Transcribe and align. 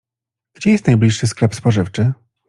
Gdzie 0.55 0.71
jest 0.71 0.87
najbliższy 0.87 1.27
sklep 1.27 1.55
spożywczy? 1.55 2.13